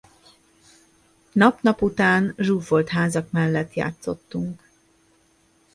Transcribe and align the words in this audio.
Nap 1.33 1.61
nap 1.63 1.81
után 1.81 2.33
zsúfolt 2.37 2.89
házak 2.89 3.31
mellett 3.31 3.73
játszottunk. 3.73 4.61